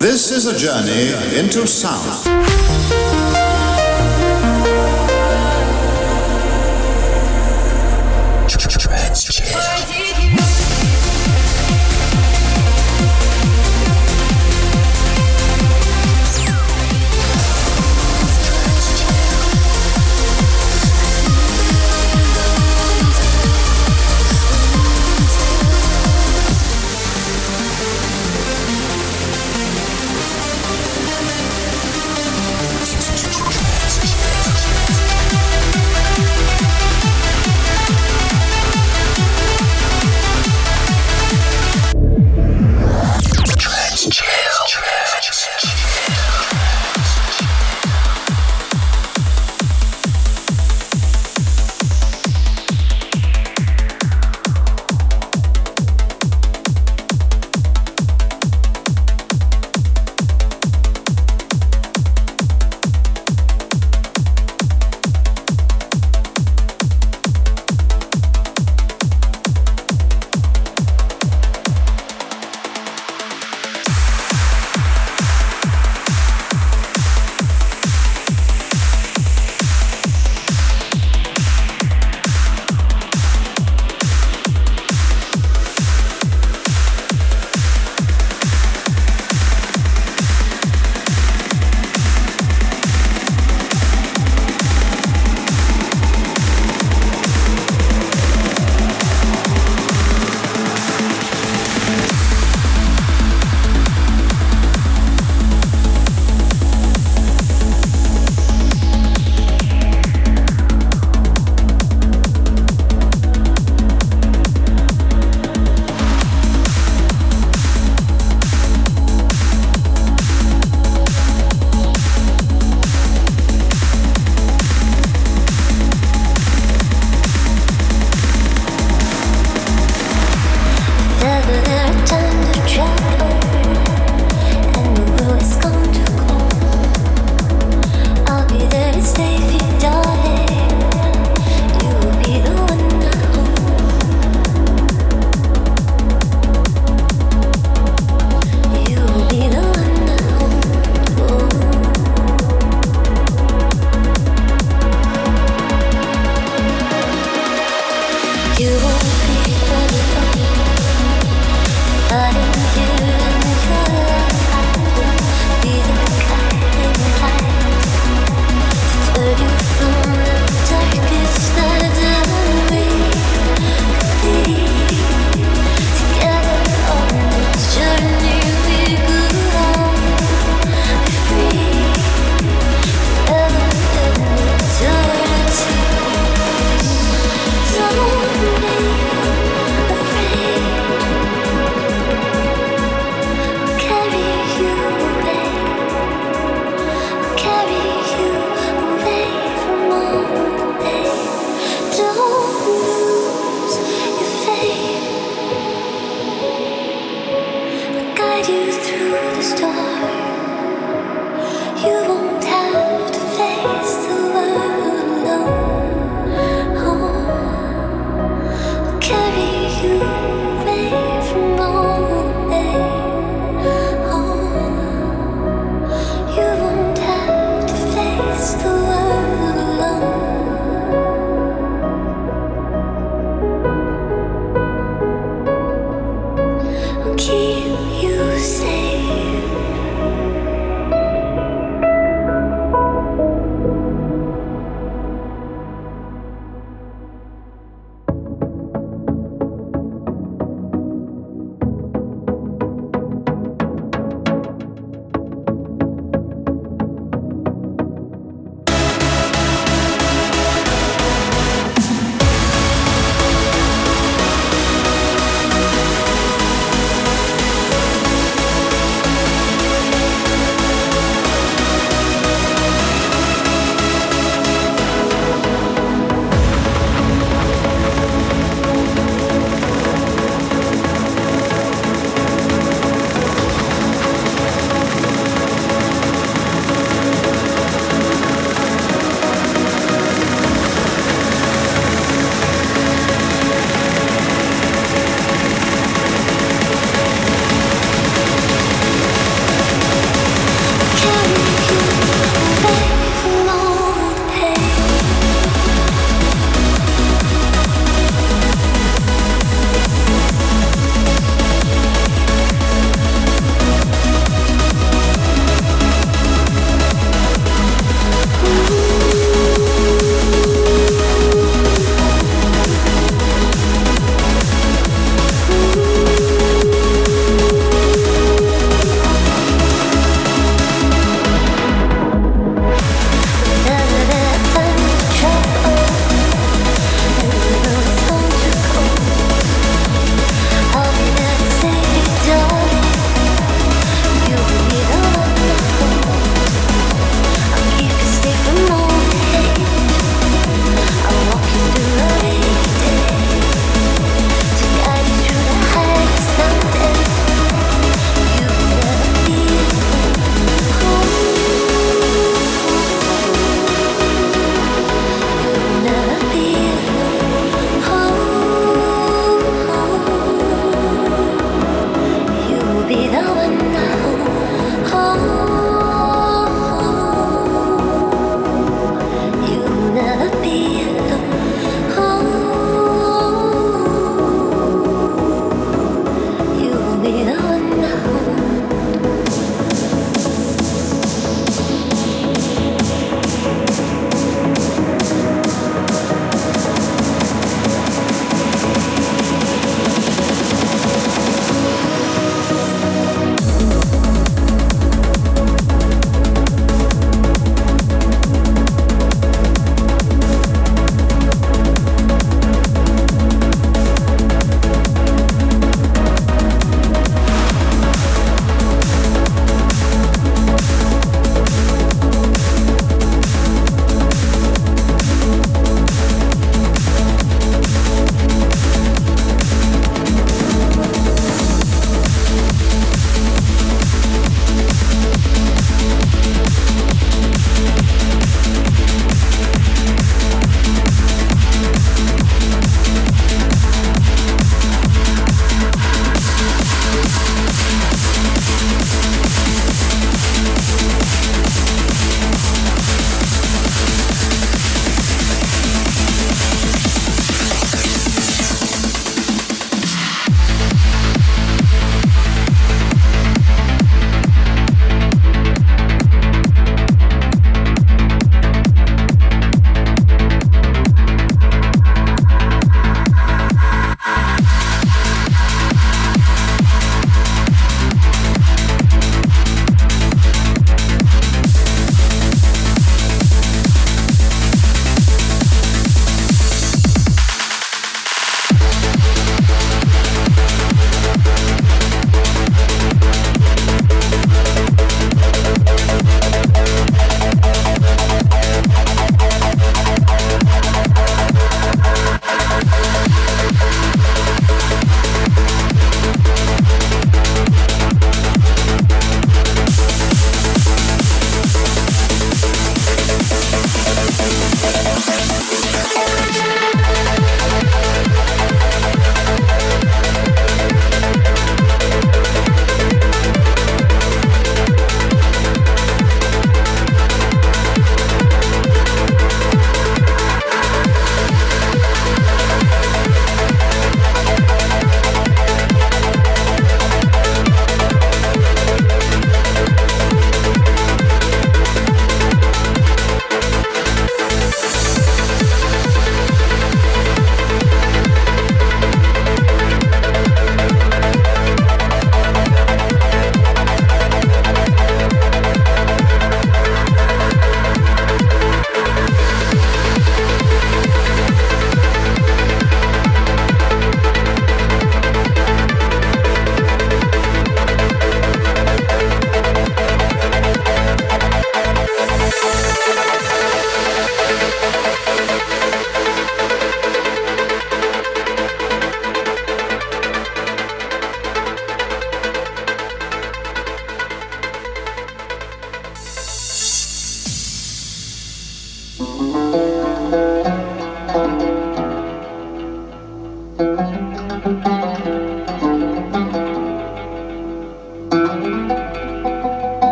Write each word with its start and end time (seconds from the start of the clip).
This 0.00 0.30
is 0.30 0.46
a 0.46 0.56
journey 0.56 1.38
into 1.38 1.66
sound. 1.66 2.26